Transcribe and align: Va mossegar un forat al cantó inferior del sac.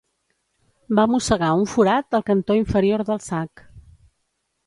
Va 0.99 1.03
mossegar 1.15 1.49
un 1.57 1.67
forat 1.73 2.17
al 2.19 2.25
cantó 2.31 2.57
inferior 2.61 3.05
del 3.11 3.23
sac. 3.29 3.65